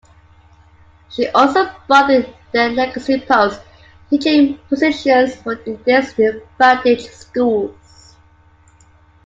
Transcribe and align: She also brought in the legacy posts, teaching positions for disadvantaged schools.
She 1.11 1.27
also 1.27 1.69
brought 1.87 2.09
in 2.09 2.25
the 2.51 2.69
legacy 2.69 3.19
posts, 3.19 3.63
teaching 4.09 4.57
positions 4.67 5.35
for 5.35 5.53
disadvantaged 5.53 7.11
schools. 7.13 8.15